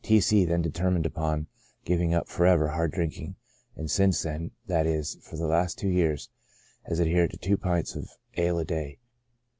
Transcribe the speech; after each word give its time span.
T. 0.03 0.19
C— 0.19 0.45
then 0.45 0.63
determined 0.63 1.05
upon 1.05 1.45
giving 1.85 2.11
up 2.11 2.27
for 2.27 2.47
ever 2.47 2.69
hard 2.69 2.91
drinking, 2.91 3.35
and 3.75 3.87
since 3.87 4.23
then, 4.23 4.49
that 4.65 4.87
is, 4.87 5.19
for 5.21 5.37
the 5.37 5.45
last 5.45 5.77
two 5.77 5.89
years, 5.89 6.31
has 6.87 6.99
adhered 6.99 7.29
to 7.29 7.37
two 7.37 7.55
pints 7.55 7.93
of 7.95 8.09
ale 8.35 8.57
a 8.57 8.65
day. 8.65 8.97